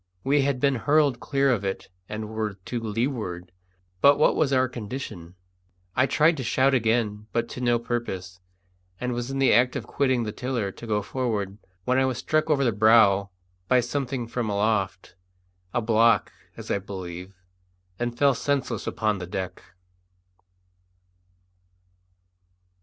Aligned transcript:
We 0.23 0.41
had 0.41 0.59
been 0.59 0.73
hurled 0.73 1.19
clear 1.19 1.51
of 1.51 1.63
it 1.63 1.87
and 2.09 2.27
were 2.29 2.53
to 2.55 2.79
leeward; 2.79 3.51
but 4.01 4.17
what 4.17 4.35
was 4.35 4.51
our 4.51 4.67
condition? 4.67 5.35
I 5.95 6.07
tried 6.07 6.37
to 6.37 6.43
shout 6.43 6.73
again, 6.73 7.27
but 7.33 7.47
to 7.49 7.61
no 7.61 7.77
purpose; 7.77 8.39
and 8.99 9.13
was 9.13 9.29
in 9.29 9.37
the 9.37 9.53
act 9.53 9.75
of 9.75 9.85
quitting 9.85 10.23
the 10.23 10.31
tiller 10.31 10.71
to 10.71 10.87
go 10.87 11.03
forward 11.03 11.59
when 11.85 11.99
I 11.99 12.05
was 12.05 12.17
struck 12.17 12.49
over 12.49 12.63
the 12.63 12.71
brows 12.71 13.27
by 13.67 13.79
something 13.79 14.25
from 14.25 14.49
aloft 14.49 15.13
a 15.71 15.83
block, 15.83 16.31
as 16.57 16.71
I 16.71 16.79
believe 16.79 17.35
and 17.99 18.17
fell 18.17 18.33
senseless 18.33 18.87
upon 18.87 19.19
the 19.19 19.27
deck. 19.27 19.61